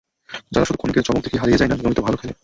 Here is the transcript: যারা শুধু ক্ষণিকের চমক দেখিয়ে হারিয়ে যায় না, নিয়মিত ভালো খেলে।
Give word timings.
যারা 0.53 0.67
শুধু 0.67 0.79
ক্ষণিকের 0.81 1.05
চমক 1.07 1.21
দেখিয়ে 1.25 1.41
হারিয়ে 1.43 1.59
যায় 1.59 1.69
না, 1.69 1.75
নিয়মিত 1.77 1.99
ভালো 2.07 2.17
খেলে। 2.21 2.33